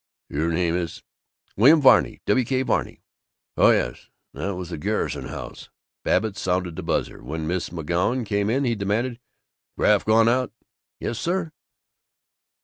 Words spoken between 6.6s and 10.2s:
the buzzer. When Miss McGoun came in, he demanded, "Graff